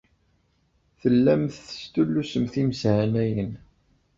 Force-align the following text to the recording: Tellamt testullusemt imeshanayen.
Tellamt 0.99 1.55
testullusemt 1.67 2.53
imeshanayen. 2.61 3.51